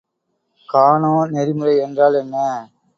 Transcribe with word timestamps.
கானோ 0.69 1.13
நெறிமுறை 1.27 1.75
என்றால் 1.79 2.19
என்ன? 2.23 2.35